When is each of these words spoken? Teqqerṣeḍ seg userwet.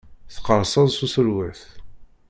Teqqerṣeḍ 0.33 0.85
seg 0.91 1.01
userwet. 1.05 1.61